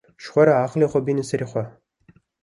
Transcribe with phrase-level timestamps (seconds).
[0.21, 1.63] Ji xwe re aqilê xwe bînin serê xwe